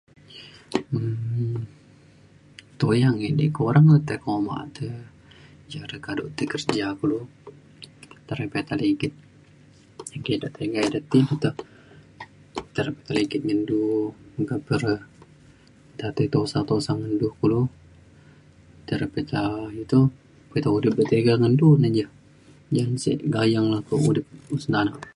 [0.97, 1.55] um
[2.79, 4.87] toyang ek dik kurang le te' koma' te
[5.71, 7.17] ia re kaduk tai kerja kulu
[8.25, 9.13] tai re peta ligit
[10.15, 11.51] engke dek tiga ida ti pe to
[12.73, 13.79] tai re peta ligit ngan du
[14.35, 14.93] meka pe re
[15.93, 17.61] ida tai tosa tosa ngan du kulu
[18.85, 19.39] tai re peta
[19.75, 19.99] iu to
[20.51, 22.05] peta udip dek tega ngan du neja
[22.75, 25.01] ja sik gayeng le kek udip ke usun tanak.